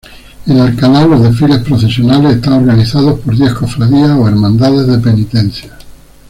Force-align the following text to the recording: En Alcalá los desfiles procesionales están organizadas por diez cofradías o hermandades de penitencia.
En 0.47 0.59
Alcalá 0.59 1.05
los 1.05 1.21
desfiles 1.21 1.59
procesionales 1.59 2.37
están 2.37 2.53
organizadas 2.53 3.19
por 3.19 3.35
diez 3.37 3.53
cofradías 3.53 4.09
o 4.17 4.27
hermandades 4.27 4.87
de 4.87 4.97
penitencia. 4.97 5.77